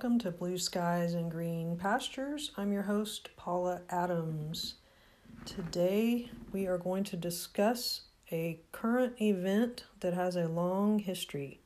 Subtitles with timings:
[0.00, 2.52] welcome to Blue Skies and Green Pastures.
[2.56, 4.76] I'm your host, Paula Adams.
[5.44, 11.60] Today we are going to discuss a current event that has a long history,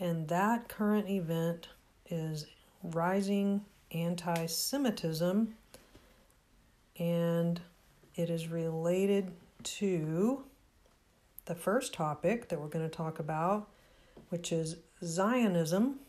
[0.00, 1.68] and that current event
[2.10, 2.46] is
[2.82, 5.54] rising anti Semitism,
[6.98, 7.60] and
[8.16, 9.30] it is related
[9.62, 10.42] to
[11.44, 13.68] the first topic that we're going to talk about,
[14.30, 16.00] which is Zionism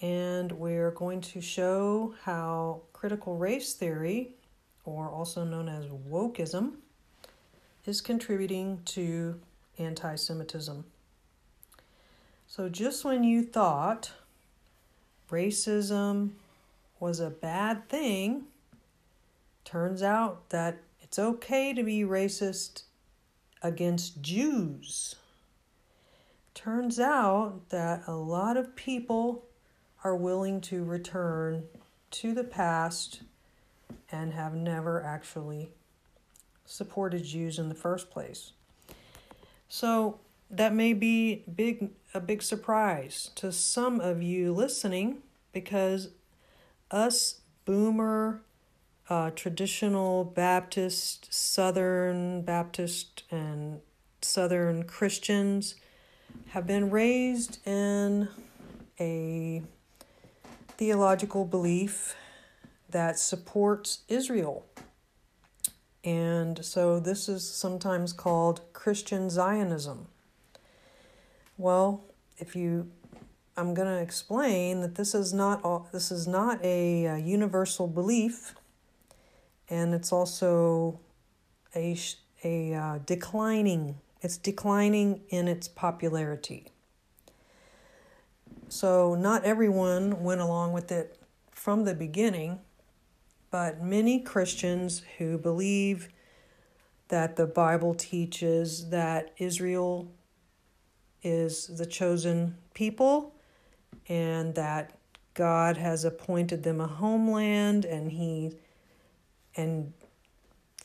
[0.00, 4.34] and we're going to show how critical race theory,
[4.84, 6.74] or also known as wokeism,
[7.84, 9.40] is contributing to
[9.78, 10.84] anti Semitism.
[12.46, 14.12] So, just when you thought
[15.30, 16.30] racism
[17.00, 18.44] was a bad thing,
[19.64, 22.82] turns out that it's okay to be racist
[23.62, 25.16] against Jews.
[26.54, 29.44] Turns out that a lot of people
[30.04, 31.64] are willing to return
[32.10, 33.22] to the past
[34.10, 35.70] and have never actually
[36.64, 38.52] supported Jews in the first place.
[39.68, 45.18] So that may be big a big surprise to some of you listening
[45.52, 46.08] because
[46.90, 48.40] us boomer
[49.10, 53.80] uh, traditional Baptist, Southern Baptist, and
[54.20, 55.74] Southern Christians
[56.48, 58.28] have been raised in
[59.00, 59.62] a
[60.78, 62.16] theological belief
[62.88, 64.64] that supports Israel.
[66.02, 70.06] And so this is sometimes called Christian Zionism.
[71.58, 72.04] Well,
[72.38, 72.90] if you
[73.56, 77.88] I'm going to explain that this is not all, this is not a, a universal
[77.88, 78.54] belief
[79.68, 81.00] and it's also
[81.74, 81.98] a
[82.44, 86.72] a uh, declining it's declining in its popularity.
[88.70, 91.18] So, not everyone went along with it
[91.50, 92.60] from the beginning,
[93.50, 96.08] but many Christians who believe
[97.08, 100.12] that the Bible teaches that Israel
[101.22, 103.34] is the chosen people
[104.08, 104.98] and that
[105.32, 108.52] God has appointed them a homeland and he
[109.56, 109.94] and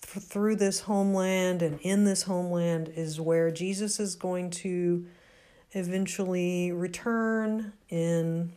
[0.01, 5.05] th- through this homeland and in this homeland is where Jesus is going to
[5.73, 8.53] eventually return in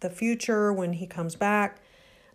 [0.00, 1.80] the future when he comes back.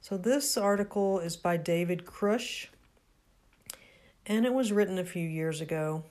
[0.00, 2.66] So this article is by David Krush
[4.26, 6.04] and it was written a few years ago.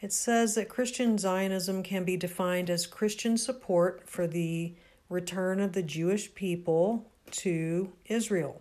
[0.00, 4.74] It says that Christian Zionism can be defined as Christian support for the
[5.08, 8.60] return of the Jewish people to Israel.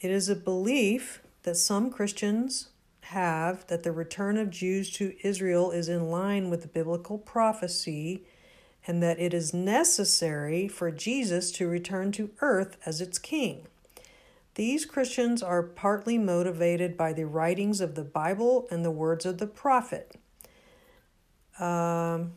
[0.00, 2.68] It is a belief that some Christians
[3.02, 8.24] have that the return of Jews to Israel is in line with biblical prophecy
[8.86, 13.66] and that it is necessary for Jesus to return to earth as its king.
[14.54, 19.38] These Christians are partly motivated by the writings of the Bible and the words of
[19.38, 20.16] the prophet.
[21.58, 22.32] Um,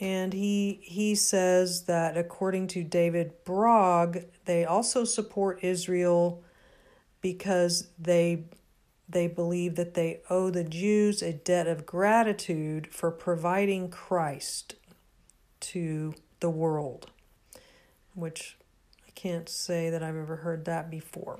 [0.00, 6.42] and he he says that according to David Brog, they also support Israel
[7.20, 8.44] because they
[9.08, 14.76] they believe that they owe the Jews a debt of gratitude for providing Christ
[15.60, 17.10] to the world,
[18.14, 18.56] which
[19.06, 21.38] I can't say that I've ever heard that before.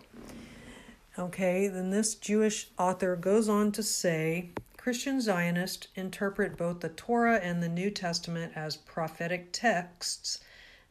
[1.19, 7.39] Okay, then this Jewish author goes on to say Christian Zionists interpret both the Torah
[7.39, 10.41] and the New Testament as prophetic texts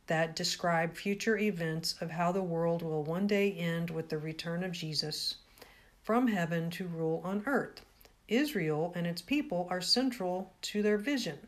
[0.07, 4.63] that describe future events of how the world will one day end with the return
[4.63, 5.35] of Jesus
[6.03, 7.81] from heaven to rule on earth.
[8.27, 11.47] Israel and its people are central to their vision.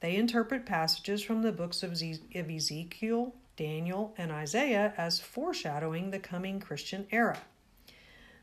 [0.00, 6.58] They interpret passages from the books of Ezekiel, Daniel, and Isaiah as foreshadowing the coming
[6.58, 7.38] Christian era.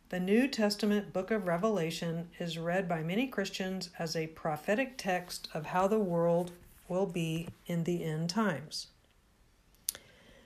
[0.10, 5.50] The New Testament book of Revelation is read by many Christians as a prophetic text
[5.54, 6.52] of how the world
[6.88, 8.88] will be in the end times.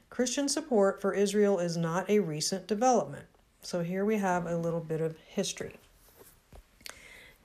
[0.09, 3.27] Christian support for Israel is not a recent development.
[3.63, 5.75] So here we have a little bit of history.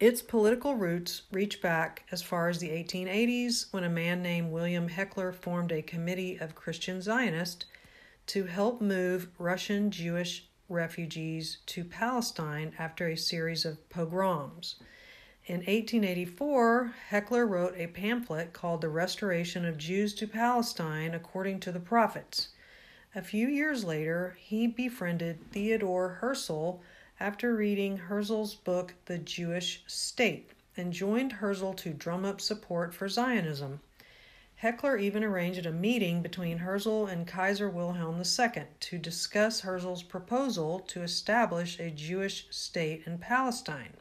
[0.00, 4.88] Its political roots reach back as far as the 1880s when a man named William
[4.88, 7.66] Hechler formed a committee of Christian Zionists
[8.28, 14.76] to help move Russian Jewish refugees to Palestine after a series of pogroms.
[15.44, 21.72] In 1884, Hechler wrote a pamphlet called The Restoration of Jews to Palestine According to
[21.72, 22.48] the Prophets.
[23.16, 26.82] A few years later, he befriended Theodore Herzl
[27.18, 33.08] after reading Herzl's book, The Jewish State, and joined Herzl to drum up support for
[33.08, 33.80] Zionism.
[34.62, 40.80] Hechler even arranged a meeting between Herzl and Kaiser Wilhelm II to discuss Herzl's proposal
[40.80, 43.94] to establish a Jewish state in Palestine.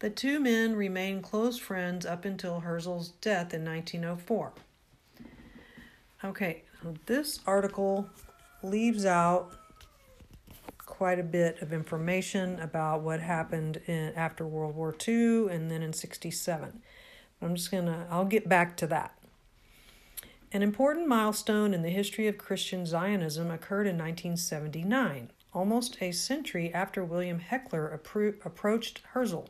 [0.00, 4.52] The two men remained close friends up until Herzl's death in 1904.
[6.24, 6.64] Okay,
[7.06, 8.08] this article
[8.62, 9.52] leaves out
[10.78, 15.82] quite a bit of information about what happened in, after World War II and then
[15.82, 16.80] in 67.
[17.42, 19.18] I'm just going to, I'll get back to that.
[20.52, 26.72] An important milestone in the history of Christian Zionism occurred in 1979, almost a century
[26.72, 29.48] after William Hechler appro- approached Herzl.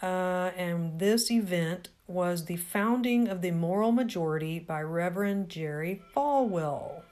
[0.00, 7.02] Uh, and this event was the founding of the Moral Majority by Reverend Jerry Falwell.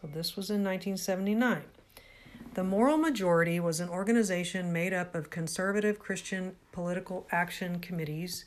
[0.00, 1.62] So this was in 1979.
[2.54, 8.46] The Moral Majority was an organization made up of conservative Christian political action committees,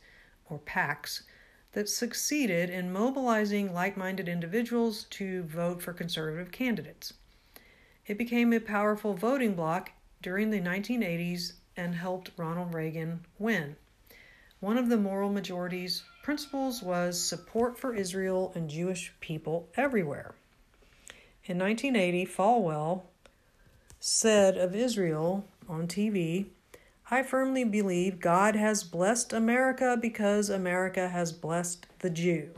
[0.49, 1.21] or PACs,
[1.73, 7.13] that succeeded in mobilizing like minded individuals to vote for conservative candidates.
[8.07, 9.91] It became a powerful voting bloc
[10.23, 13.75] during the 1980s and helped Ronald Reagan win.
[14.59, 20.35] One of the Moral Majority's principles was support for Israel and Jewish people everywhere.
[21.45, 23.03] In 1980, Falwell
[24.01, 26.47] said of Israel on TV,
[27.09, 32.49] I firmly believe God has blessed America because America has blessed the Jew.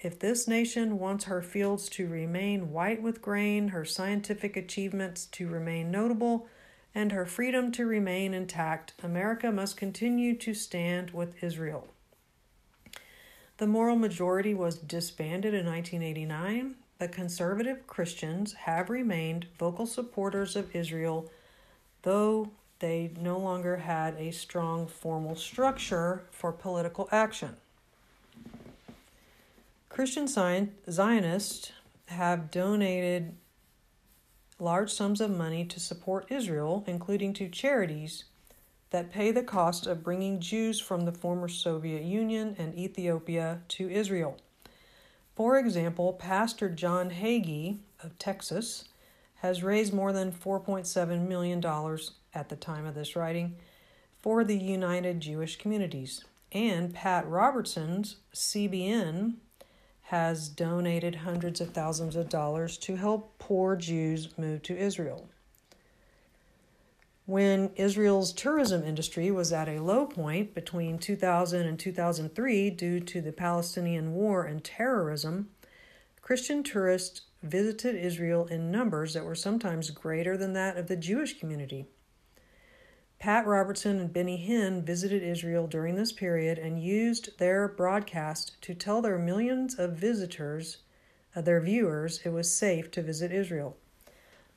[0.00, 5.48] If this nation wants her fields to remain white with grain, her scientific achievements to
[5.48, 6.46] remain notable,
[6.94, 11.88] and her freedom to remain intact, America must continue to stand with Israel.
[13.58, 20.72] The moral majority was disbanded in 1989 the conservative Christians have remained vocal supporters of
[20.72, 21.28] Israel,
[22.02, 27.56] though they no longer had a strong formal structure for political action.
[29.88, 31.72] Christian Zionists
[32.06, 33.34] have donated
[34.62, 38.24] large sums of money to support Israel, including to charities
[38.90, 43.90] that pay the cost of bringing Jews from the former Soviet Union and Ethiopia to
[43.90, 44.36] Israel.
[45.34, 48.84] For example, Pastor John Hagee of Texas
[49.36, 51.64] has raised more than $4.7 million
[52.34, 53.56] at the time of this writing
[54.20, 56.24] for the United Jewish Communities.
[56.52, 59.34] And Pat Robertson's CBN
[60.12, 65.26] has donated hundreds of thousands of dollars to help poor Jews move to Israel.
[67.24, 73.22] When Israel's tourism industry was at a low point between 2000 and 2003 due to
[73.22, 75.48] the Palestinian war and terrorism,
[76.20, 81.40] Christian tourists visited Israel in numbers that were sometimes greater than that of the Jewish
[81.40, 81.86] community.
[83.22, 88.74] Pat Robertson and Benny Hinn visited Israel during this period and used their broadcast to
[88.74, 90.78] tell their millions of visitors,
[91.36, 93.76] uh, their viewers, it was safe to visit Israel.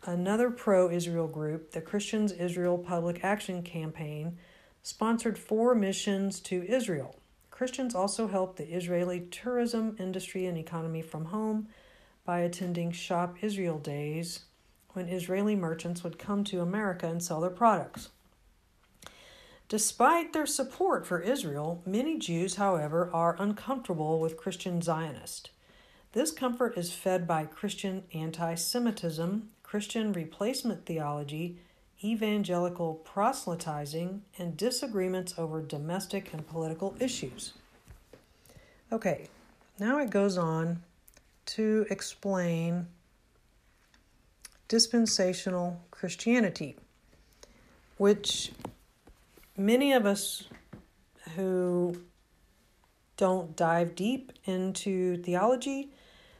[0.04, 4.36] Another pro Israel group, the Christians Israel Public Action Campaign,
[4.82, 7.20] sponsored four missions to Israel.
[7.52, 11.68] Christians also helped the Israeli tourism industry and economy from home
[12.26, 14.46] by attending Shop Israel Days
[14.94, 18.10] when Israeli merchants would come to America and sell their products.
[19.68, 25.50] Despite their support for Israel, many Jews, however, are uncomfortable with Christian Zionists.
[26.14, 31.58] This comfort is fed by Christian anti Semitism Christian replacement theology,
[32.04, 37.54] evangelical proselytizing, and disagreements over domestic and political issues.
[38.92, 39.28] Okay,
[39.80, 40.84] now it goes on
[41.48, 42.88] to explain
[44.68, 46.78] dispensational Christianity,
[47.98, 48.52] which
[49.58, 50.44] many of us
[51.36, 52.02] who
[53.18, 55.92] don't dive deep into theology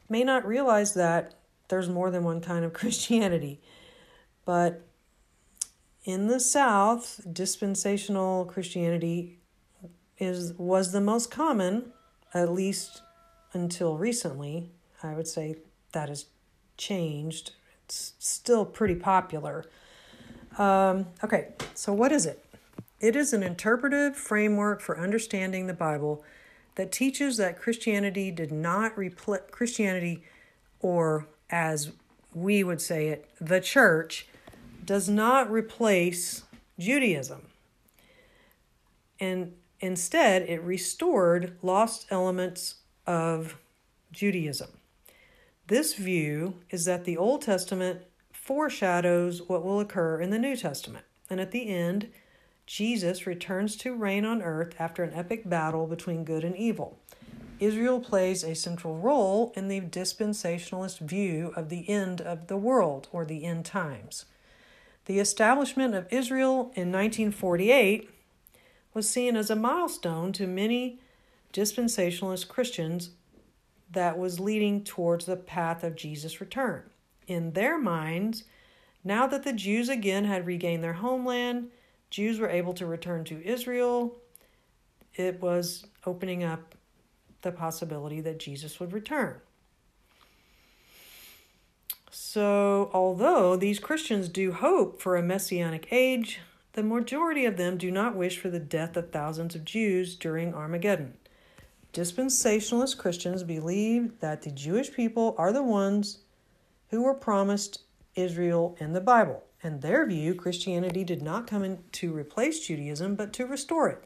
[0.08, 1.34] may not realize that
[1.68, 3.60] there's more than one kind of Christianity.
[4.44, 4.82] But
[6.04, 9.40] in the South, dispensational Christianity
[10.18, 11.92] is was the most common,
[12.32, 13.02] at least
[13.52, 14.70] until recently.
[15.02, 15.56] I would say
[15.92, 16.26] that has
[16.76, 17.52] changed.
[17.84, 19.64] It's still pretty popular.
[20.58, 22.44] Um, okay, so what is it?
[23.00, 26.24] It is an interpretive framework for understanding the Bible
[26.76, 30.22] that teaches that Christianity did not replace Christianity,
[30.80, 31.92] or as
[32.34, 34.26] we would say it, the church,
[34.84, 36.44] does not replace
[36.78, 37.48] Judaism.
[39.18, 42.76] And instead, it restored lost elements
[43.06, 43.56] of
[44.12, 44.70] Judaism.
[45.66, 51.04] This view is that the Old Testament foreshadows what will occur in the New Testament.
[51.28, 52.08] And at the end,
[52.66, 56.98] Jesus returns to reign on earth after an epic battle between good and evil.
[57.58, 63.08] Israel plays a central role in the dispensationalist view of the end of the world
[63.12, 64.26] or the end times.
[65.06, 68.10] The establishment of Israel in 1948
[68.92, 70.98] was seen as a milestone to many
[71.52, 73.10] dispensationalist Christians
[73.90, 76.82] that was leading towards the path of Jesus' return.
[77.26, 78.44] In their minds,
[79.04, 81.70] now that the Jews again had regained their homeland,
[82.10, 84.16] Jews were able to return to Israel.
[85.14, 86.74] It was opening up
[87.42, 89.36] the possibility that Jesus would return.
[92.10, 96.40] So, although these Christians do hope for a messianic age,
[96.72, 100.54] the majority of them do not wish for the death of thousands of Jews during
[100.54, 101.14] Armageddon.
[101.92, 106.18] Dispensationalist Christians believe that the Jewish people are the ones
[106.90, 107.82] who were promised
[108.14, 109.42] Israel in the Bible.
[109.62, 114.04] In their view, Christianity did not come in to replace Judaism, but to restore it.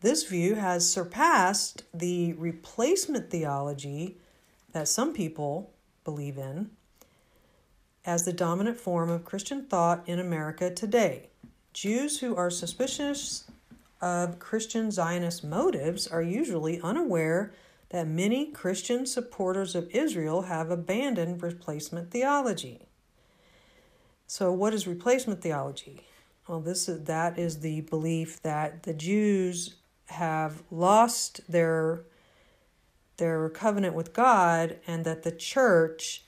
[0.00, 4.18] This view has surpassed the replacement theology
[4.72, 5.72] that some people
[6.04, 6.70] believe in
[8.04, 11.30] as the dominant form of Christian thought in America today.
[11.72, 13.44] Jews who are suspicious
[14.02, 17.54] of Christian Zionist motives are usually unaware
[17.88, 22.83] that many Christian supporters of Israel have abandoned replacement theology.
[24.36, 26.02] So, what is replacement theology?
[26.48, 29.76] Well, this is that is the belief that the Jews
[30.06, 32.02] have lost their
[33.18, 36.24] their covenant with God and that the church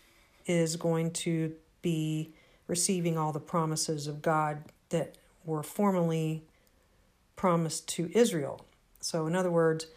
[0.46, 2.32] is going to be
[2.68, 6.44] receiving all the promises of God that were formerly
[7.34, 8.64] promised to Israel.
[9.00, 9.88] So, in other words,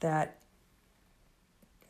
[0.00, 0.40] that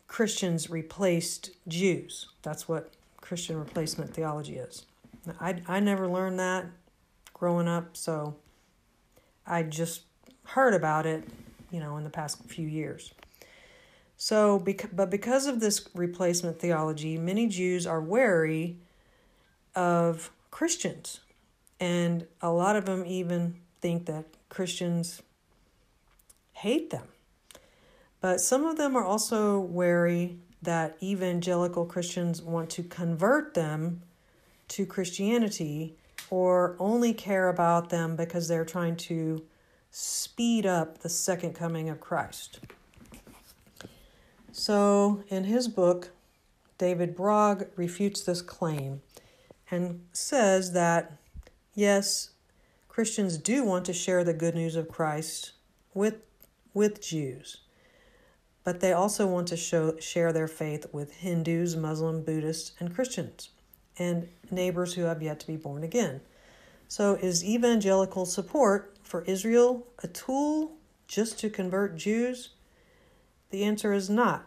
[0.07, 2.27] Christians replaced Jews.
[2.43, 4.85] That's what Christian replacement theology is.
[5.39, 6.65] I, I never learned that
[7.33, 8.35] growing up, so
[9.45, 10.01] I just
[10.43, 11.23] heard about it,
[11.71, 13.13] you know, in the past few years.
[14.17, 18.77] So, but because of this replacement theology, many Jews are wary
[19.75, 21.19] of Christians.
[21.79, 25.21] And a lot of them even think that Christians
[26.53, 27.07] hate them.
[28.19, 34.01] But some of them are also wary that evangelical Christians want to convert them
[34.69, 35.95] to Christianity
[36.29, 39.43] or only care about them because they're trying to
[39.91, 42.59] speed up the second coming of Christ.
[44.51, 46.09] So, in his book,
[46.77, 49.01] David Brog refutes this claim
[49.69, 51.17] and says that
[51.73, 52.31] yes,
[52.87, 55.51] Christians do want to share the good news of Christ
[55.93, 56.15] with,
[56.73, 57.57] with Jews,
[58.63, 63.49] but they also want to show, share their faith with Hindus, Muslim, Buddhists, and Christians,
[63.99, 66.21] and neighbors who have yet to be born again.
[66.87, 70.77] So, is evangelical support for Israel a tool
[71.07, 72.49] just to convert Jews?
[73.49, 74.45] The answer is not.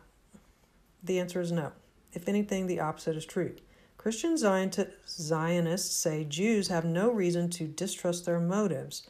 [1.02, 1.72] The answer is no.
[2.12, 3.54] If anything, the opposite is true.
[3.96, 9.08] Christian Zionists say Jews have no reason to distrust their motives.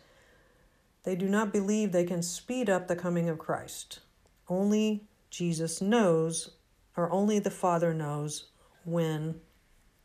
[1.04, 4.00] They do not believe they can speed up the coming of Christ.
[4.49, 6.50] Only Jesus knows,
[6.97, 8.49] or only the Father knows,
[8.85, 9.40] when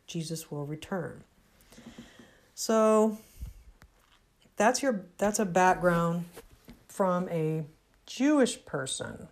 [0.08, 1.24] Jesus will return.
[2.54, 3.18] So
[4.56, 6.26] that's your that's a background
[6.88, 7.66] from a
[8.06, 9.28] Jewish person.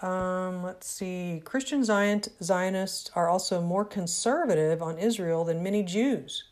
[0.00, 1.40] Um, let's see.
[1.44, 6.44] Christian Zion- Zionists are also more conservative on Israel than many Jews.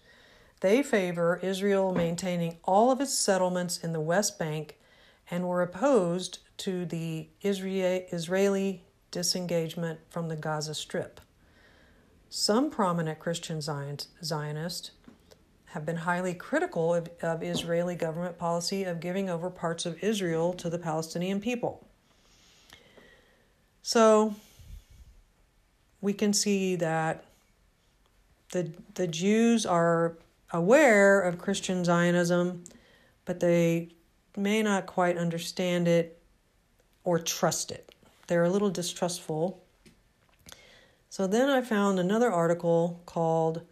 [0.61, 4.79] They favor Israel maintaining all of its settlements in the West Bank
[5.31, 11.21] and were opposed to the Israeli disengagement from the Gaza Strip.
[12.33, 14.93] Some prominent Christian Zionists
[15.67, 20.53] have been highly critical of, of Israeli government policy of giving over parts of Israel
[20.55, 21.89] to the Palestinian people.
[23.83, 24.37] So
[26.01, 27.25] we can see that
[28.53, 30.17] the the Jews are
[30.53, 32.63] aware of Christian Zionism,
[33.25, 33.89] but they
[34.37, 36.21] may not quite understand it
[37.03, 37.93] or trust it.
[38.29, 39.65] They're a little distrustful.
[41.11, 43.63] So then I found another article called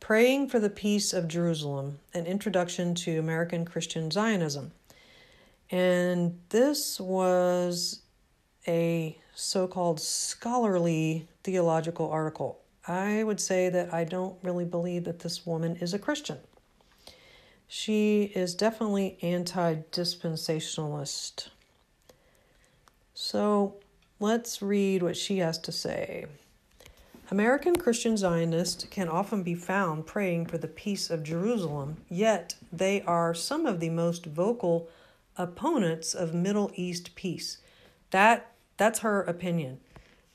[0.00, 4.72] Praying for the Peace of Jerusalem An Introduction to American Christian Zionism.
[5.70, 8.00] And this was
[8.66, 12.58] a so called scholarly theological article.
[12.88, 16.38] I would say that I don't really believe that this woman is a Christian.
[17.68, 21.50] She is definitely anti dispensationalist.
[23.14, 23.76] So
[24.18, 26.26] let's read what she has to say.
[27.30, 33.02] American Christian Zionists can often be found praying for the peace of Jerusalem, yet they
[33.02, 34.88] are some of the most vocal
[35.36, 37.58] opponents of Middle East peace.
[38.10, 39.78] That that's her opinion.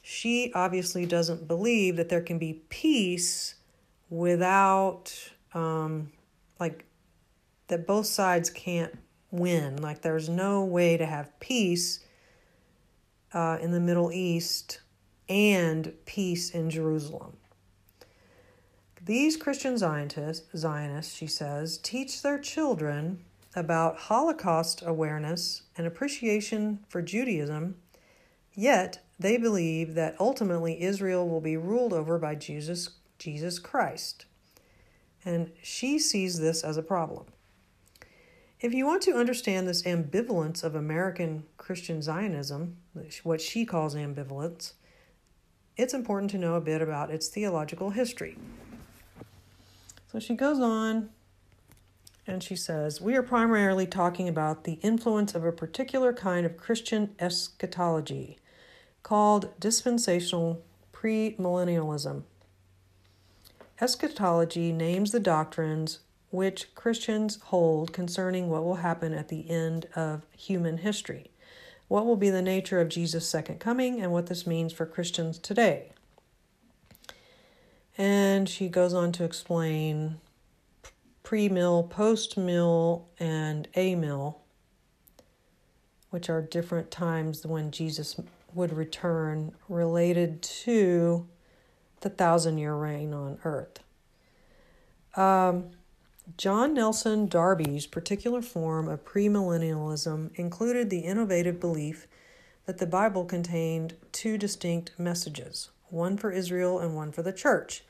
[0.02, 3.56] She obviously doesn't believe that there can be peace
[4.10, 6.14] without um,
[6.62, 6.86] like
[7.68, 8.98] that both sides can't
[9.32, 9.82] win.
[9.82, 12.06] Like there's no way to have peace
[13.34, 14.80] uh, in the Middle East
[15.28, 17.38] and peace in Jerusalem.
[19.04, 23.20] These Christian Zionists, Zionists, she says, teach their children
[23.56, 27.76] about Holocaust awareness and appreciation for Judaism,
[28.54, 32.90] yet they believe that ultimately Israel will be ruled over by Jesus,
[33.20, 34.26] Jesus Christ.
[35.24, 37.26] And she sees this as a problem.
[38.60, 42.78] If you want to understand this ambivalence of American Christian Zionism,
[43.24, 44.74] what she calls ambivalence,
[45.78, 48.38] it's important to know a bit about its theological history.
[50.12, 51.10] So she goes on
[52.26, 56.58] and she says, We are primarily talking about the influence of a particular kind of
[56.58, 58.38] Christian eschatology
[59.04, 60.64] called dispensational
[60.94, 62.24] premillennialism.
[63.80, 66.00] Eschatology names the doctrines
[66.32, 71.30] which Christians hold concerning what will happen at the end of human history
[71.88, 75.38] what will be the nature of Jesus' second coming and what this means for Christians
[75.38, 75.92] today.
[77.98, 80.18] And she goes on to explain
[81.24, 84.42] pre mill, post mill, and a mill,
[86.10, 88.20] which are different times when Jesus
[88.54, 91.28] would return related to
[92.02, 93.80] the thousand year reign on earth.
[95.16, 95.72] Um,
[96.38, 102.08] John Nelson Darby's particular form of premillennialism included the innovative belief
[102.66, 107.84] that the Bible contained two distinct messages, one for Israel and one for the church.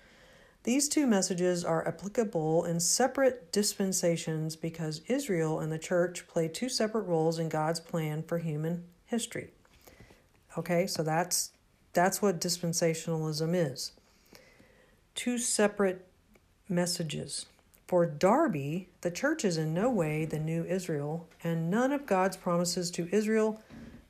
[0.63, 6.67] These two messages are applicable in separate dispensations because Israel and the church play two
[6.69, 9.51] separate roles in God's plan for human history.
[10.57, 11.51] Okay, so that's
[11.93, 13.93] that's what dispensationalism is.
[15.13, 16.05] Two separate
[16.67, 17.45] messages.
[17.87, 22.35] For Darby, the church is in no way the new Israel, and none of God's
[22.35, 23.61] promises to Israel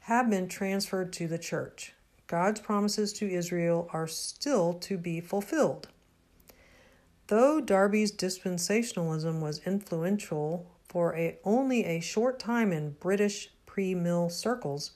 [0.02, 1.94] have been transferred to the church.
[2.28, 5.90] God's promises to Israel are still to be fulfilled.
[7.28, 14.30] Though Darby's dispensationalism was influential for a, only a short time in British pre mill
[14.30, 14.92] circles,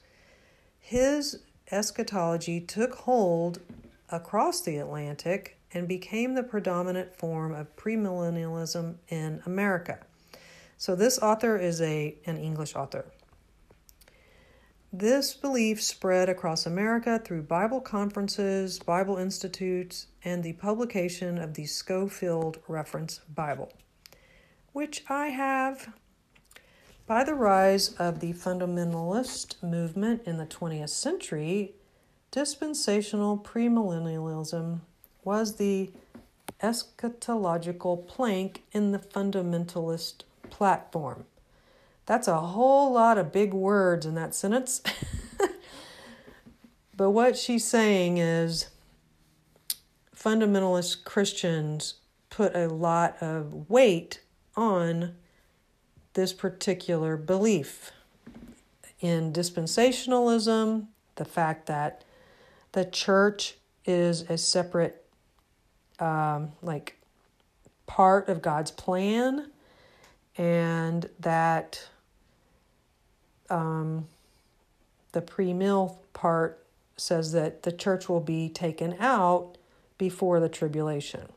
[0.78, 1.40] his
[1.70, 3.60] eschatology took hold
[4.08, 10.00] across the Atlantic and became the predominant form of premillennialism in America.
[10.76, 13.04] So this author is a an English author.
[14.92, 21.66] This belief spread across America through Bible conferences, Bible institutes, and the publication of the
[21.66, 23.72] Scofield Reference Bible,
[24.72, 25.92] which I have.
[27.06, 31.74] By the rise of the fundamentalist movement in the 20th century,
[32.32, 34.80] dispensational premillennialism
[35.24, 35.90] was the
[36.62, 41.24] eschatological plank in the fundamentalist platform.
[42.06, 44.82] That's a whole lot of big words in that sentence.
[46.96, 48.68] but what she's saying is
[50.14, 51.94] fundamentalist Christians
[52.28, 54.20] put a lot of weight
[54.56, 55.14] on
[56.14, 57.92] this particular belief
[59.00, 62.04] in dispensationalism, the fact that
[62.72, 64.99] the church is a separate
[66.00, 66.96] um, like
[67.86, 69.50] part of God's plan,
[70.36, 71.88] and that
[73.50, 74.06] um,
[75.12, 76.64] the pre mill part
[76.96, 79.56] says that the church will be taken out
[79.98, 81.28] before the tribulation.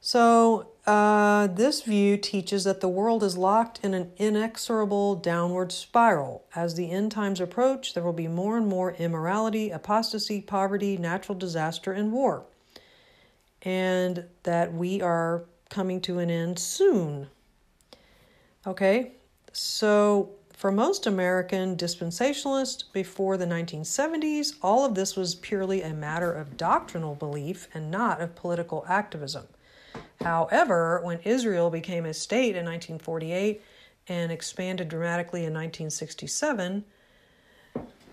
[0.00, 6.44] So, uh, this view teaches that the world is locked in an inexorable downward spiral.
[6.54, 11.36] As the end times approach, there will be more and more immorality, apostasy, poverty, natural
[11.36, 12.44] disaster, and war
[13.62, 17.28] and that we are coming to an end soon.
[18.66, 19.12] Okay,
[19.52, 26.32] so for most American dispensationalists before the 1970s, all of this was purely a matter
[26.32, 29.46] of doctrinal belief and not of political activism.
[30.20, 33.62] However, when Israel became a state in 1948
[34.08, 36.84] and expanded dramatically in 1967,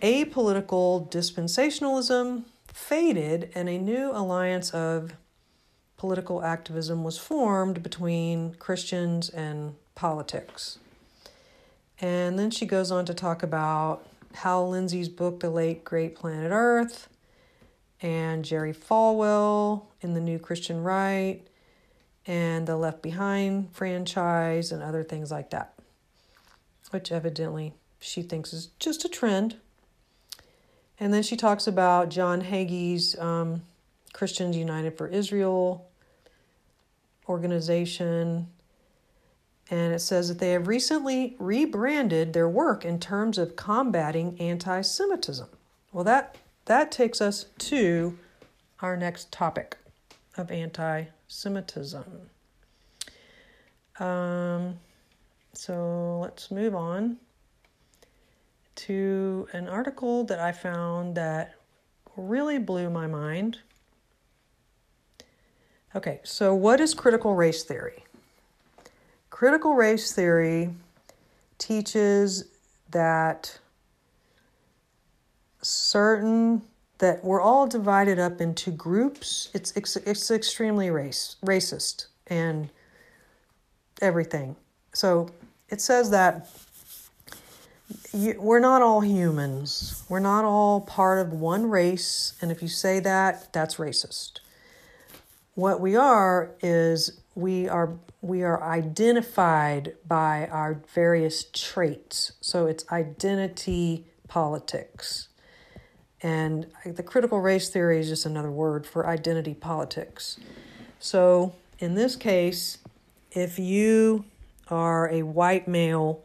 [0.01, 5.13] apolitical dispensationalism faded and a new alliance of
[5.97, 10.77] political activism was formed between Christians and politics.
[12.01, 16.51] And then she goes on to talk about Hal Lindsey's book, The Late Great Planet
[16.53, 17.07] Earth,
[18.01, 21.41] and Jerry Falwell in The New Christian Right,
[22.27, 25.73] and the Left Behind franchise, and other things like that,
[26.91, 29.55] which evidently she thinks is just a trend.
[30.99, 33.61] And then she talks about John Hagee's um,
[34.15, 35.89] Christians United for Israel
[37.27, 38.47] organization
[39.69, 44.81] and it says that they have recently rebranded their work in terms of combating anti
[44.81, 45.49] Semitism.
[45.91, 48.17] Well, that, that takes us to
[48.81, 49.77] our next topic
[50.37, 52.29] of anti Semitism.
[53.99, 54.75] Um,
[55.53, 57.17] so let's move on
[58.75, 61.55] to an article that I found that
[62.15, 63.59] really blew my mind.
[65.95, 68.03] Okay, so what is critical race theory?
[69.29, 70.71] Critical race theory
[71.57, 72.49] teaches
[72.91, 73.59] that
[75.61, 76.61] certain
[76.97, 79.49] that we're all divided up into groups.
[79.53, 82.69] It's it's, it's extremely race racist and
[84.01, 84.57] everything.
[84.93, 85.29] So
[85.69, 86.49] it says that
[88.13, 90.03] you, we're not all humans.
[90.09, 94.39] We're not all part of one race, and if you say that, that's racist.
[95.55, 102.33] What we are is we are we are identified by our various traits.
[102.41, 105.29] So it's identity politics.
[106.21, 110.37] And the critical race theory is just another word for identity politics.
[110.99, 112.79] So in this case,
[113.31, 114.25] if you
[114.69, 116.23] are a white male,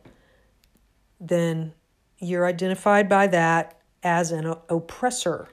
[1.20, 1.74] then
[2.18, 5.48] you're identified by that as an oppressor.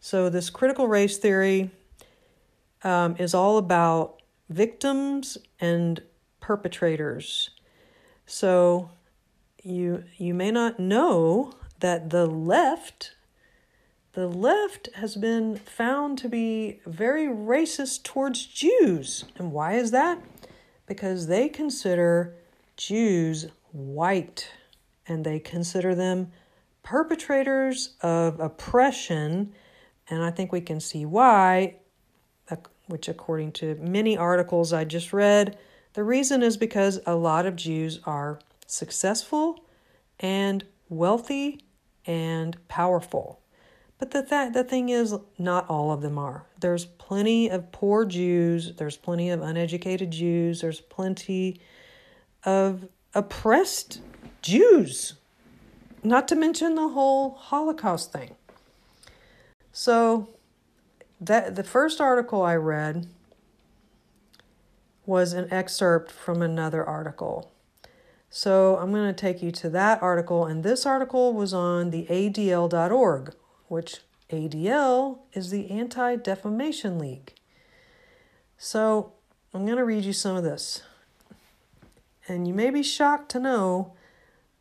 [0.00, 1.72] So this critical race theory
[2.86, 6.00] um, is all about victims and
[6.40, 7.50] perpetrators.
[8.26, 8.90] So
[9.62, 13.16] you you may not know that the left
[14.12, 19.26] the left has been found to be very racist towards Jews.
[19.36, 20.22] And why is that?
[20.86, 22.34] Because they consider
[22.78, 24.48] Jews white
[25.06, 26.32] and they consider them
[26.82, 29.52] perpetrators of oppression.
[30.08, 31.76] And I think we can see why
[32.86, 35.58] which, according to many articles I just read,
[35.94, 39.64] the reason is because a lot of Jews are successful
[40.20, 41.60] and wealthy
[42.06, 43.40] and powerful.
[43.98, 46.44] But the, th- the thing is, not all of them are.
[46.60, 51.60] There's plenty of poor Jews, there's plenty of uneducated Jews, there's plenty
[52.44, 54.00] of oppressed
[54.42, 55.14] Jews,
[56.04, 58.36] not to mention the whole Holocaust thing.
[59.72, 60.28] So
[61.20, 63.06] that the first article I read
[65.04, 67.52] was an excerpt from another article.
[68.28, 72.06] So I'm going to take you to that article, and this article was on the
[72.06, 73.34] ADL.org,
[73.68, 73.98] which
[74.30, 77.32] ADL is the Anti Defamation League.
[78.58, 79.12] So
[79.54, 80.82] I'm going to read you some of this.
[82.28, 83.92] And you may be shocked to know,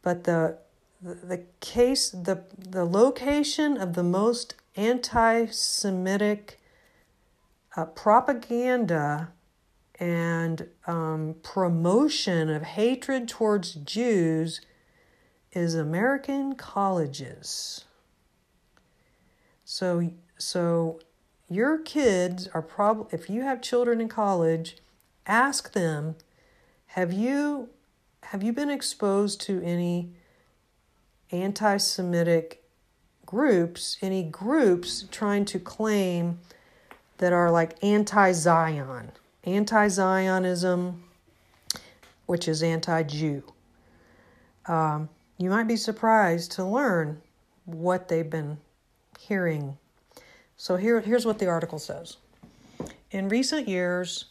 [0.02, 0.60] but the
[1.02, 6.60] the, the case the the location of the most anti Semitic
[7.76, 9.30] uh, propaganda
[10.00, 14.62] and um, promotion of hatred towards Jews
[15.52, 17.86] is American colleges.
[19.64, 21.00] So, so
[21.50, 24.78] your kids are probably, if you have children in college,
[25.26, 26.16] ask them,
[26.88, 27.70] have you,
[28.24, 30.12] have you been exposed to any
[31.32, 32.65] anti Semitic
[33.26, 36.40] groups, any groups trying to claim
[37.18, 39.12] that are like anti Zion,
[39.44, 41.04] anti Zionism,
[42.26, 43.44] which is anti Jew.
[44.68, 47.22] Um, you might be surprised to learn
[47.66, 48.58] what they've been
[49.20, 49.78] hearing.
[50.58, 52.18] So, here, here's what the article says
[53.12, 54.26] In recent years,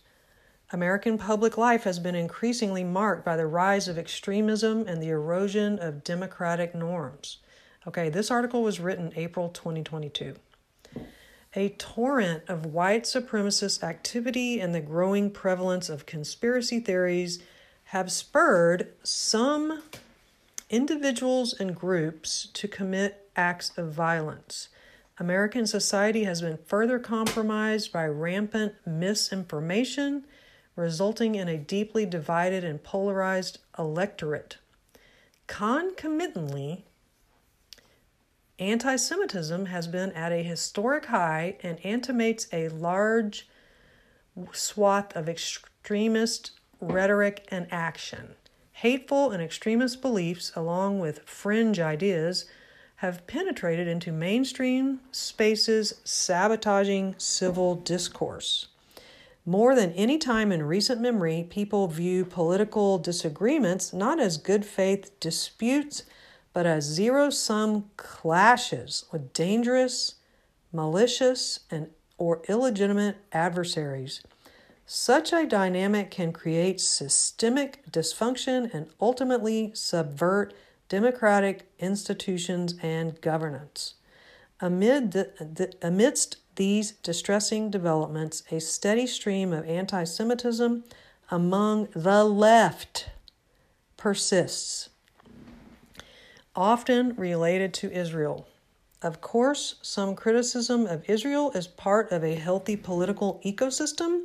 [0.72, 5.78] American public life has been increasingly marked by the rise of extremism and the erosion
[5.78, 7.38] of democratic norms.
[7.86, 10.36] Okay, this article was written April 2022.
[11.54, 17.40] A torrent of white supremacist activity and the growing prevalence of conspiracy theories
[17.84, 19.82] have spurred some
[20.70, 24.70] individuals and groups to commit acts of violence.
[25.18, 30.24] American society has been further compromised by rampant misinformation,
[30.74, 34.56] resulting in a deeply divided and polarized electorate.
[35.46, 36.86] Concomitantly,
[38.64, 43.46] anti Semitism has been at a historic high and animates a large
[44.52, 48.34] swath of extremist rhetoric and action.
[48.72, 52.46] Hateful and extremist beliefs, along with fringe ideas,
[52.96, 58.68] have penetrated into mainstream spaces, sabotaging civil discourse.
[59.46, 65.20] More than any time in recent memory, people view political disagreements not as good faith
[65.20, 66.04] disputes,
[66.54, 70.14] but as zero sum clashes with dangerous,
[70.72, 74.22] malicious, and or illegitimate adversaries.
[74.86, 80.54] Such a dynamic can create systemic dysfunction and ultimately subvert
[80.88, 83.94] democratic institutions and governance.
[84.60, 90.84] Amid the, the, amidst these distressing developments, a steady stream of anti Semitism
[91.30, 93.08] among the left
[93.96, 94.90] persists,
[96.56, 98.46] often related to Israel.
[99.02, 104.22] Of course, some criticism of Israel is part of a healthy political ecosystem.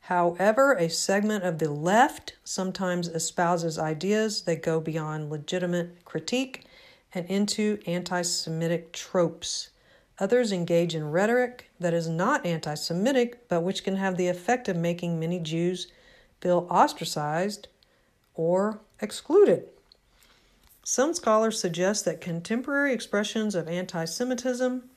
[0.00, 6.64] However, a segment of the left sometimes espouses ideas that go beyond legitimate critique
[7.14, 9.70] and into anti Semitic tropes.
[10.18, 14.68] Others engage in rhetoric that is not anti Semitic, but which can have the effect
[14.68, 15.92] of making many Jews
[16.40, 17.68] feel ostracized
[18.34, 19.68] or excluded.
[20.90, 24.88] Some scholars suggest that contemporary expressions of anti Semitism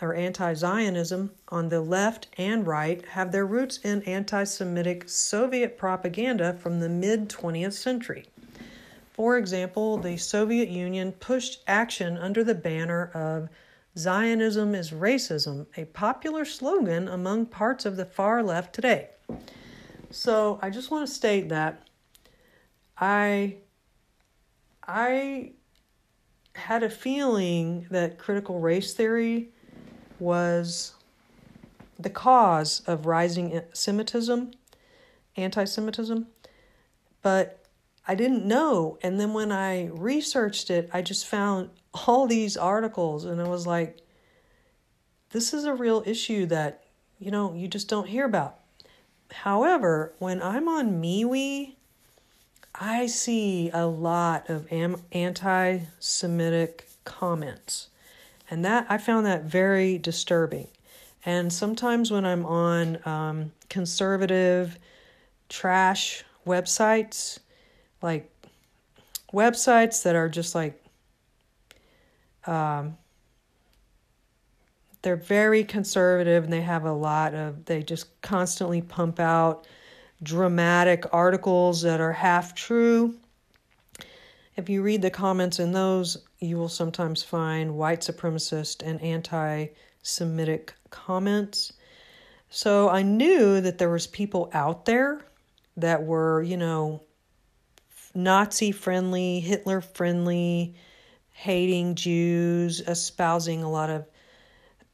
[0.00, 5.78] or anti Zionism on the left and right have their roots in anti Semitic Soviet
[5.78, 8.26] propaganda from the mid 20th century.
[9.10, 13.48] For example, the Soviet Union pushed action under the banner of
[13.96, 19.08] Zionism is racism, a popular slogan among parts of the far left today.
[20.12, 21.82] So I just want to state that
[22.96, 23.56] I
[24.88, 25.52] I
[26.54, 29.50] had a feeling that critical race theory
[30.18, 30.94] was
[31.98, 34.52] the cause of rising Semitism,
[35.36, 36.26] anti Semitism,
[37.20, 37.66] but
[38.06, 38.98] I didn't know.
[39.02, 41.68] And then when I researched it, I just found
[42.06, 43.98] all these articles and I was like,
[45.30, 46.84] this is a real issue that,
[47.18, 48.60] you know, you just don't hear about.
[49.30, 51.74] However, when I'm on MeWe,
[52.80, 57.88] I see a lot of am- anti Semitic comments.
[58.50, 60.68] And that I found that very disturbing.
[61.24, 64.78] And sometimes when I'm on um, conservative
[65.48, 67.38] trash websites,
[68.00, 68.30] like
[69.32, 70.82] websites that are just like
[72.46, 72.96] um,
[75.02, 79.66] they're very conservative and they have a lot of they just constantly pump out
[80.22, 83.14] dramatic articles that are half true.
[84.56, 90.74] If you read the comments in those you will sometimes find white supremacist and anti-semitic
[90.90, 91.72] comments.
[92.50, 95.20] So i knew that there was people out there
[95.76, 97.02] that were you know
[98.14, 100.74] nazi friendly hitler friendly
[101.32, 104.06] hating jews espousing a lot of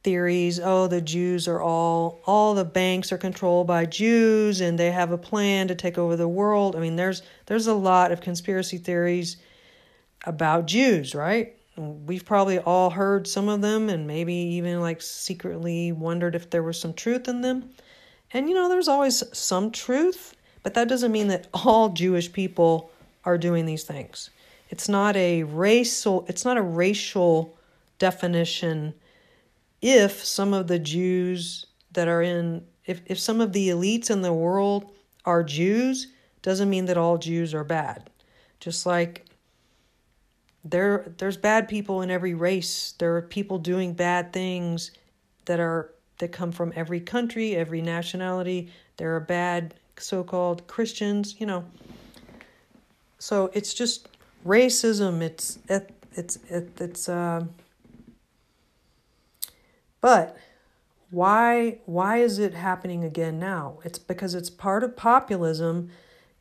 [0.05, 4.91] theories oh the jews are all all the banks are controlled by jews and they
[4.91, 6.75] have a plan to take over the world.
[6.75, 9.37] I mean there's there's a lot of conspiracy theories
[10.23, 11.55] about jews right?
[11.75, 16.61] We've probably all heard some of them and maybe even like secretly wondered if there
[16.61, 17.71] was some truth in them.
[18.31, 22.91] And you know there's always some truth but that doesn't mean that all jewish people
[23.23, 24.29] are doing these things.
[24.69, 27.57] It's not a racial it's not a racial
[27.97, 28.93] definition
[29.85, 34.23] if some of the Jews that are in, if, if some of the elites in
[34.23, 34.91] the world
[35.25, 36.07] are Jews,
[36.41, 38.09] doesn't mean that all Jews are bad.
[38.59, 39.25] Just like
[40.63, 42.95] there there's bad people in every race.
[42.97, 44.89] There are people doing bad things
[45.45, 48.71] that are that come from every country, every nationality.
[48.97, 51.63] There are bad so-called Christians, you know.
[53.19, 54.09] So it's just
[54.47, 55.21] racism.
[55.21, 57.45] It's it, it's it, it's uh
[60.05, 60.37] but
[61.09, 63.79] why why is it happening again now?
[63.83, 65.89] It's because it's part of populism.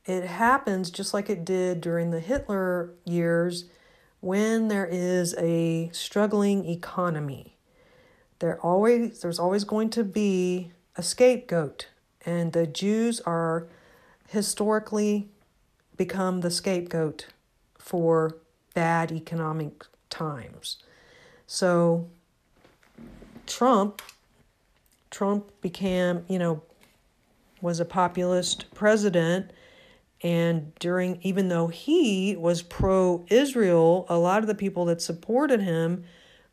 [0.05, 3.65] It happens just like it did during the Hitler years
[4.21, 7.57] when there is a struggling economy.
[8.41, 11.89] There always there's always going to be a scapegoat
[12.27, 13.67] and the Jews are
[14.29, 15.31] historically
[15.97, 17.29] become the scapegoat
[17.79, 18.37] for
[18.75, 20.77] bad economic times.
[21.47, 22.11] So
[23.47, 24.03] Trump
[25.11, 26.61] Trump became, you know,
[27.61, 29.53] was a populist president
[30.25, 35.61] and during even though he was pro Israel, a lot of the people that supported
[35.61, 36.05] him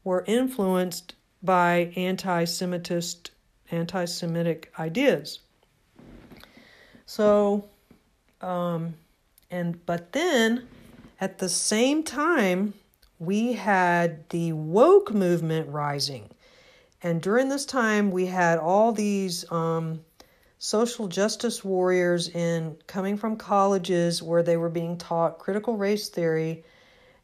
[0.03, 3.31] were influenced by anti-Semitist
[3.71, 5.39] anti-Semitic ideas.
[7.05, 7.65] So
[8.41, 8.93] um
[9.49, 10.67] and but then
[11.19, 12.73] at the same time
[13.17, 16.29] we had the woke movement rising.
[17.03, 20.01] And during this time we had all these um
[20.57, 26.63] social justice warriors in coming from colleges where they were being taught critical race theory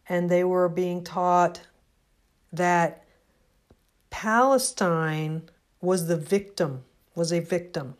[0.09, 1.61] and they were being taught
[2.51, 3.03] that
[4.09, 5.43] Palestine
[5.81, 7.95] was the victim, was a victim.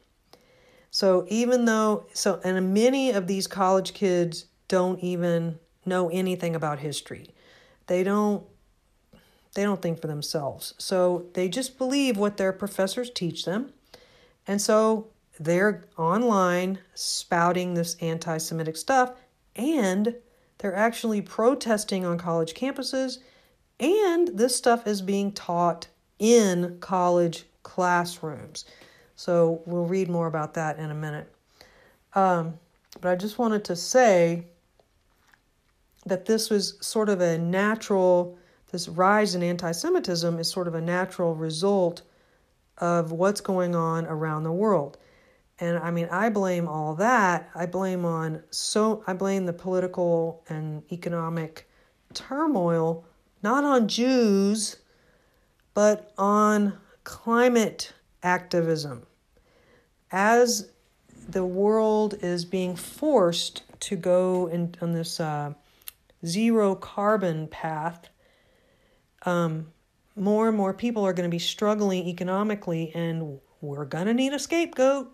[0.89, 6.79] So even though so and many of these college kids don't even know anything about
[6.79, 7.29] history.
[7.87, 8.45] They don't
[9.57, 10.75] they don't think for themselves.
[10.77, 13.73] So they just believe what their professors teach them.
[14.45, 15.07] And so
[15.39, 19.13] they're online spouting this anti Semitic stuff,
[19.55, 20.15] and
[20.59, 23.17] they're actually protesting on college campuses,
[23.79, 25.87] and this stuff is being taught
[26.19, 28.63] in college classrooms.
[29.15, 31.33] So we'll read more about that in a minute.
[32.13, 32.59] Um,
[33.01, 34.43] but I just wanted to say
[36.05, 38.37] that this was sort of a natural,
[38.71, 42.01] this rise in anti Semitism is sort of a natural result
[42.77, 44.97] of what's going on around the world.
[45.59, 47.49] And I mean, I blame all that.
[47.55, 51.67] I blame on so I blame the political and economic
[52.13, 53.05] turmoil
[53.43, 54.77] not on Jews,
[55.73, 59.05] but on climate activism.
[60.11, 60.69] As
[61.29, 65.53] the world is being forced to go in, on this uh,
[66.25, 68.09] zero carbon path,
[69.27, 69.67] um,
[70.15, 74.31] more and more people are going to be struggling economically, and we're going to need
[74.31, 75.13] a scapegoat.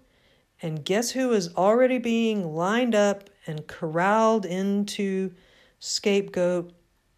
[0.62, 5.34] And guess who is already being lined up and corralled into
[5.80, 6.72] scapegoat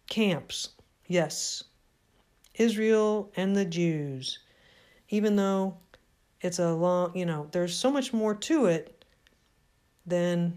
[0.08, 0.70] camps?
[1.06, 1.62] Yes,
[2.54, 4.38] Israel and the Jews.
[5.10, 5.76] Even though
[6.40, 9.04] it's a long, you know, there's so much more to it
[10.06, 10.56] than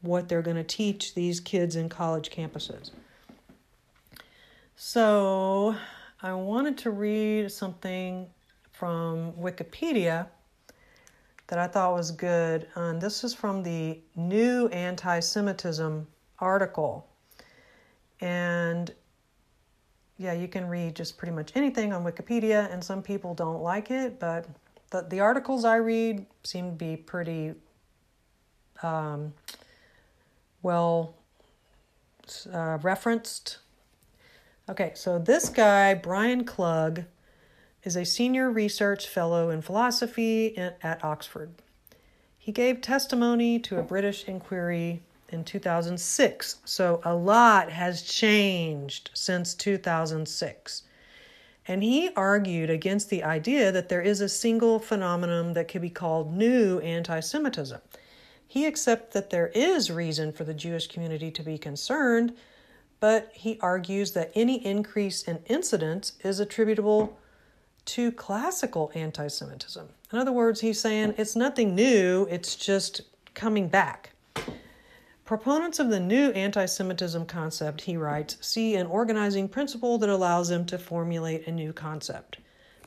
[0.00, 2.90] what they're going to teach these kids in college campuses.
[4.76, 5.76] So,
[6.20, 8.28] I wanted to read something
[8.72, 10.26] from Wikipedia
[11.46, 12.66] that I thought was good.
[12.74, 16.06] And this is from the New Anti Semitism
[16.40, 17.06] article.
[18.20, 18.92] And
[20.18, 23.90] yeah, you can read just pretty much anything on Wikipedia, and some people don't like
[23.90, 24.46] it, but
[24.90, 27.54] the, the articles I read seem to be pretty
[28.82, 29.34] um,
[30.62, 31.14] well
[32.52, 33.58] uh, referenced.
[34.66, 37.04] Okay, so this guy, Brian Klug,
[37.82, 41.50] is a senior research fellow in philosophy at Oxford.
[42.38, 49.52] He gave testimony to a British inquiry in 2006, so a lot has changed since
[49.52, 50.82] 2006.
[51.68, 55.90] And he argued against the idea that there is a single phenomenon that could be
[55.90, 57.82] called new anti Semitism.
[58.46, 62.34] He accepts that there is reason for the Jewish community to be concerned,
[63.00, 67.18] but he argues that any increase in incidents is attributable
[67.86, 69.88] to classical anti Semitism.
[70.12, 73.02] In other words, he's saying it's nothing new, it's just
[73.34, 74.10] coming back.
[75.24, 80.48] Proponents of the new anti Semitism concept, he writes, see an organizing principle that allows
[80.48, 82.38] them to formulate a new concept.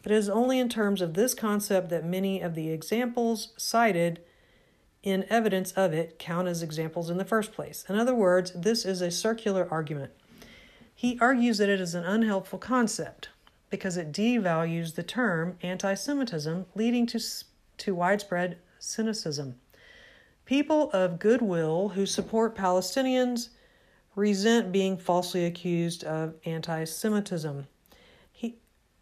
[0.03, 4.21] But it is only in terms of this concept that many of the examples cited
[5.07, 7.85] in evidence of it count as examples in the first place.
[7.87, 10.11] In other words, this is a circular argument.
[10.93, 13.29] He argues that it is an unhelpful concept
[13.69, 17.19] because it devalues the term anti Semitism, leading to,
[17.77, 19.55] to widespread cynicism.
[20.45, 23.49] People of goodwill who support Palestinians
[24.15, 27.67] resent being falsely accused of anti Semitism,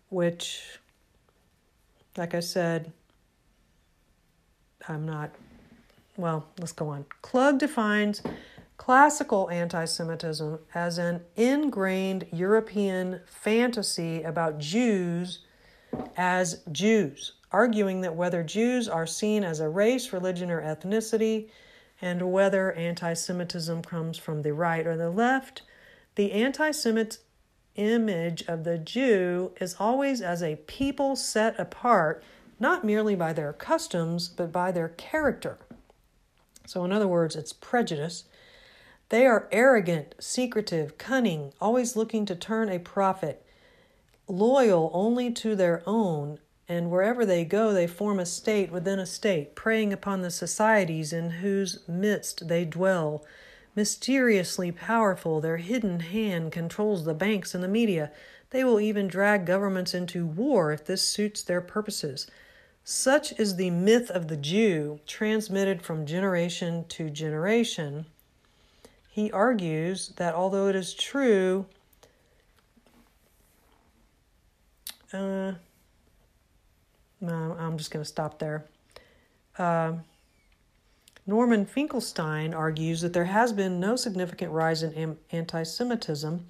[0.09, 0.79] which,
[2.17, 2.91] like I said,
[4.87, 5.31] I'm not.
[6.17, 7.05] Well, let's go on.
[7.21, 8.21] Klug defines
[8.77, 15.39] classical anti Semitism as an ingrained European fantasy about Jews
[16.15, 21.49] as Jews, arguing that whether Jews are seen as a race, religion, or ethnicity,
[22.01, 25.63] and whether anti Semitism comes from the right or the left,
[26.15, 27.19] the anti Semit
[27.75, 32.23] image of the Jew is always as a people set apart,
[32.57, 35.57] not merely by their customs, but by their character.
[36.65, 38.25] So, in other words, it's prejudice
[39.09, 43.45] They are arrogant, secretive, cunning, always looking to turn a profit,
[44.27, 49.05] loyal only to their own, and wherever they go, they form a state within a
[49.05, 53.23] state, preying upon the societies in whose midst they dwell.
[53.75, 58.11] Mysteriously powerful, their hidden hand controls the banks and the media.
[58.49, 62.25] They will even drag governments into war if this suits their purposes.
[62.87, 68.05] Such is the myth of the Jew, transmitted from generation to generation.
[69.09, 71.65] He argues that although it is true,
[75.11, 75.53] uh,
[77.23, 78.65] I'm just going to stop there.
[79.57, 79.93] Uh,
[81.25, 86.45] Norman Finkelstein argues that there has been no significant rise in anti Semitism.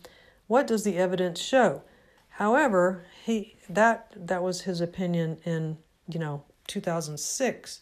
[0.47, 1.83] What does the evidence show?
[2.27, 5.77] However, he that that was his opinion in
[6.07, 7.81] you know 2006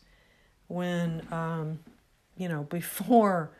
[0.68, 1.80] when um,
[2.38, 3.52] you know before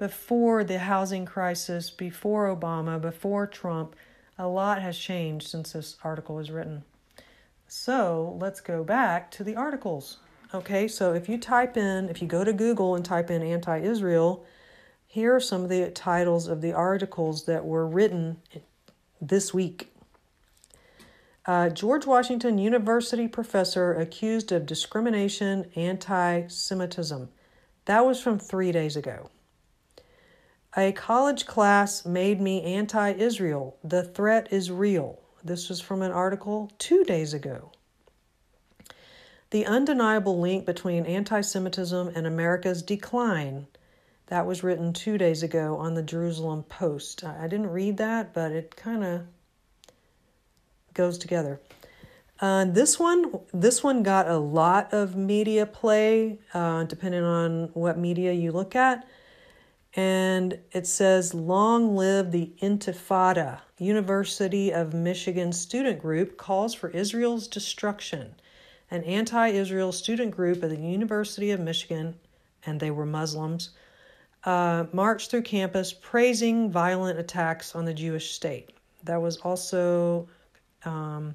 [0.00, 3.94] before the housing crisis, before Obama, before Trump,
[4.38, 6.82] a lot has changed since this article was written.
[7.68, 10.16] So let's go back to the articles.
[10.54, 13.78] Okay, so if you type in, if you go to Google and type in anti
[13.78, 14.46] Israel,
[15.06, 18.38] here are some of the titles of the articles that were written
[19.20, 19.92] this week.
[21.46, 27.30] Uh, George Washington University professor accused of discrimination, anti Semitism.
[27.86, 29.30] That was from three days ago.
[30.76, 33.78] A college class made me anti Israel.
[33.82, 35.18] The threat is real.
[35.42, 37.72] This was from an article two days ago.
[39.50, 43.66] The undeniable link between anti Semitism and America's decline.
[44.26, 47.24] That was written two days ago on the Jerusalem Post.
[47.24, 49.22] I didn't read that, but it kind of
[50.94, 51.60] goes together.
[52.40, 57.98] Uh, this one, this one got a lot of media play, uh, depending on what
[57.98, 59.06] media you look at.
[59.94, 67.48] And it says, "Long live the Intifada." University of Michigan student group calls for Israel's
[67.48, 68.34] destruction
[68.90, 72.16] an anti Israel student group at the University of Michigan,
[72.66, 73.70] and they were Muslims,
[74.44, 78.70] uh, marched through campus praising violent attacks on the Jewish state.
[79.04, 80.28] That was also
[80.84, 81.34] um,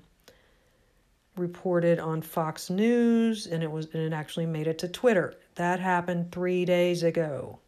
[1.35, 5.35] reported on Fox News, and it was and it actually made it to Twitter.
[5.55, 7.59] That happened three days ago.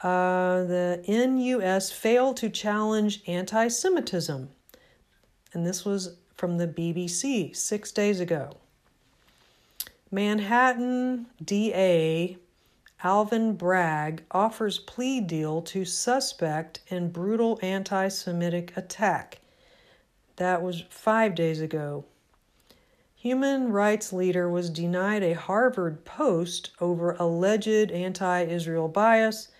[0.00, 4.48] Uh, the NUS failed to challenge anti Semitism.
[5.52, 8.56] And this was from the BBC six days ago.
[10.10, 12.36] Manhattan DA
[13.04, 19.38] Alvin Bragg offers plea deal to suspect in brutal anti Semitic attack.
[20.42, 22.04] That was five days ago.
[23.14, 29.52] Human rights leader was denied a Harvard post over alleged anti Israel bias.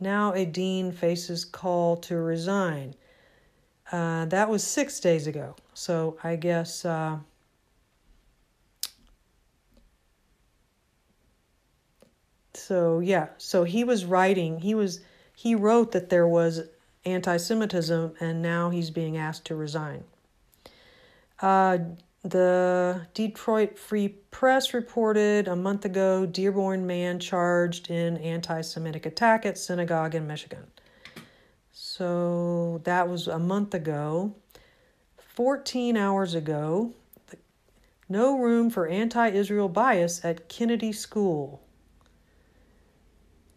[0.00, 2.96] Now a dean faces call to resign.
[3.92, 5.54] Uh, that was six days ago.
[5.72, 6.84] So I guess.
[6.84, 7.18] Uh,
[12.54, 15.00] so yeah so he was writing he was
[15.32, 16.62] he wrote that there was
[17.04, 20.02] anti-semitism and now he's being asked to resign
[21.44, 21.78] uh,
[22.22, 29.58] the detroit free press reported a month ago dearborn man charged in anti-semitic attack at
[29.58, 30.64] synagogue in michigan.
[31.70, 34.34] So that was a month ago.
[35.18, 36.94] 14 hours ago
[38.08, 41.62] no room for anti-israel bias at kennedy school.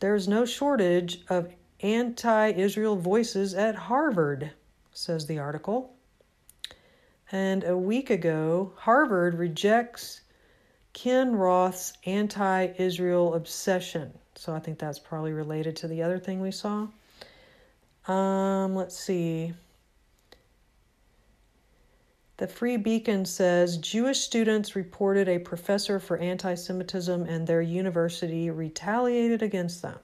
[0.02, 4.52] There's no shortage of anti Israel voices at Harvard,
[4.92, 5.97] says the article.
[7.32, 10.22] And a week ago, Harvard rejects
[10.94, 14.14] Ken Roth's anti Israel obsession.
[14.36, 16.88] So I think that's probably related to the other thing we saw.
[18.08, 19.54] Um, let's see.
[22.38, 28.50] The Free Beacon says Jewish students reported a professor for anti Semitism and their university
[28.52, 30.00] retaliated against them.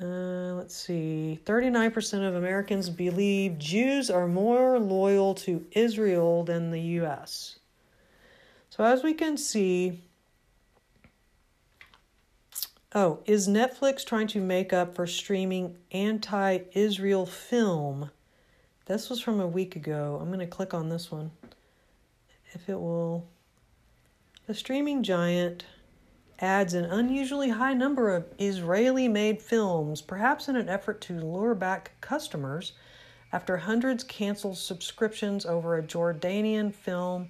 [0.00, 1.40] Uh, let's see.
[1.44, 7.58] 39% of Americans believe Jews are more loyal to Israel than the U.S.
[8.68, 10.02] So, as we can see,
[12.94, 18.10] oh, is Netflix trying to make up for streaming anti Israel film?
[18.84, 20.18] This was from a week ago.
[20.20, 21.30] I'm going to click on this one.
[22.52, 23.26] If it will.
[24.46, 25.64] The streaming giant
[26.38, 31.54] adds an unusually high number of Israeli made films, perhaps in an effort to lure
[31.54, 32.72] back customers
[33.32, 37.28] after hundreds canceled subscriptions over a Jordanian film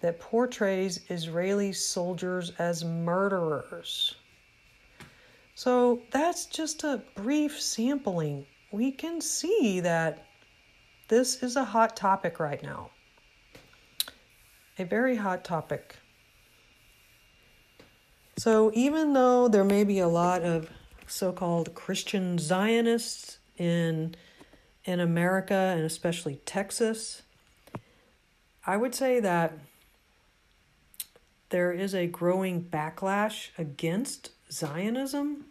[0.00, 4.14] that portrays Israeli soldiers as murderers.
[5.54, 8.46] So that's just a brief sampling.
[8.70, 10.24] We can see that
[11.08, 12.90] this is a hot topic right now.
[14.78, 15.96] A very hot topic.
[18.38, 20.70] So, even though there may be a lot of
[21.08, 24.14] so called Christian Zionists in,
[24.84, 27.22] in America and especially Texas,
[28.64, 29.58] I would say that
[31.48, 35.46] there is a growing backlash against Zionism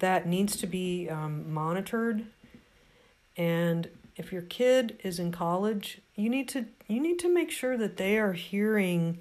[0.00, 2.26] that needs to be um, monitored.
[3.34, 7.78] And if your kid is in college, you need to you need to make sure
[7.78, 9.20] that they are hearing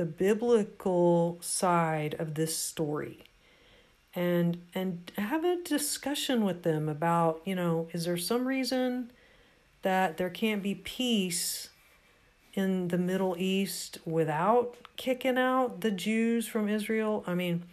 [0.00, 3.18] the biblical side of this story.
[4.14, 9.12] And and have a discussion with them about, you know, is there some reason
[9.82, 11.68] that there can't be peace
[12.54, 17.22] in the Middle East without kicking out the Jews from Israel?
[17.26, 17.64] I mean,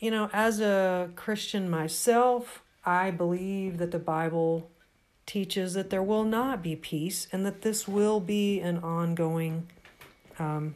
[0.00, 4.70] you know, as a Christian myself, I believe that the Bible
[5.24, 9.66] teaches that there will not be peace and that this will be an ongoing
[10.40, 10.74] um,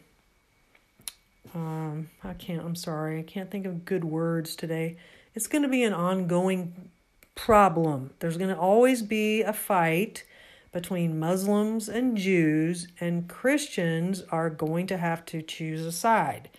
[1.55, 4.97] um, I can't, I'm sorry, I can't think of good words today.
[5.34, 6.90] It's going to be an ongoing
[7.34, 8.11] problem.
[8.20, 10.24] There's going to always be a fight
[10.72, 16.51] between Muslims and Jews, and Christians are going to have to choose a side.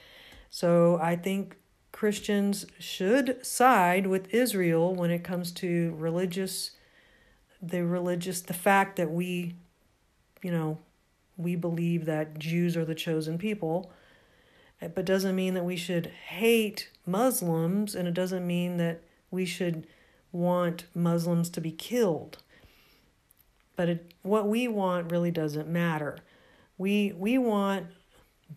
[0.50, 1.58] So I think
[1.92, 6.72] Christians should side with Israel when it comes to religious
[7.62, 9.56] the religious the fact that we
[10.44, 10.78] you know
[11.38, 13.92] we believe that Jews are the chosen people
[14.94, 19.88] but doesn't mean that we should hate Muslims and it doesn't mean that we should
[20.32, 22.38] want Muslims to be killed.
[23.76, 26.18] But it, what we want really doesn't matter.
[26.78, 27.88] We we want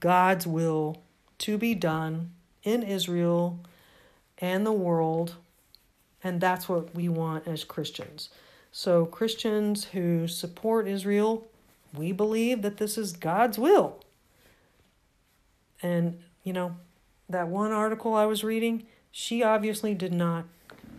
[0.00, 1.02] God's will
[1.38, 2.32] to be done
[2.64, 3.60] in Israel
[4.38, 5.36] and the world
[6.22, 8.30] and that's what we want as Christians.
[8.72, 11.46] So, Christians who support Israel,
[11.94, 14.04] we believe that this is God's will.
[15.82, 16.76] And, you know,
[17.28, 20.44] that one article I was reading, she obviously did not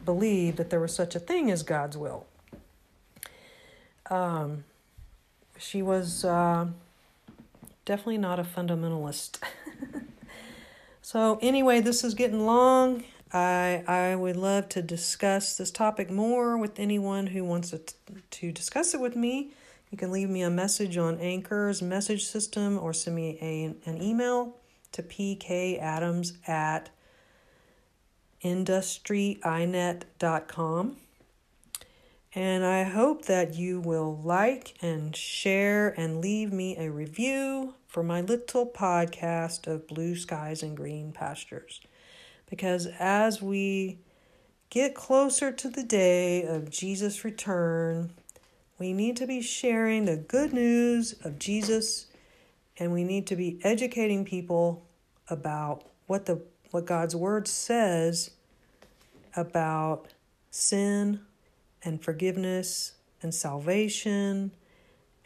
[0.05, 2.25] believe that there was such a thing as God's will.
[4.09, 4.63] Um,
[5.57, 6.67] she was uh,
[7.85, 9.39] definitely not a fundamentalist.
[11.01, 13.03] so, anyway, this is getting long.
[13.31, 17.81] I I would love to discuss this topic more with anyone who wants to,
[18.31, 19.51] to discuss it with me.
[19.91, 24.01] You can leave me a message on Anchor's message system or send me a, an
[24.01, 24.55] email
[24.91, 26.89] to pkadams at
[28.43, 30.97] industryinet.com.
[32.35, 38.03] And I hope that you will like and share and leave me a review for
[38.03, 41.81] my little podcast of Blue Skies and Green Pastures.
[42.47, 43.97] Because as we
[44.69, 48.11] get closer to the day of Jesus' return,
[48.77, 52.05] we need to be sharing the good news of Jesus
[52.79, 54.85] and we need to be educating people
[55.27, 58.31] about what the what God's word says
[59.35, 60.07] about
[60.49, 61.21] sin
[61.83, 64.51] and forgiveness and salvation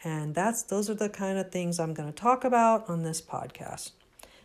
[0.02, 3.22] and that's those are the kind of things I'm going to talk about on this
[3.22, 3.92] podcast.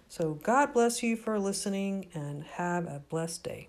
[0.07, 3.68] So God bless you for listening and have a blessed day.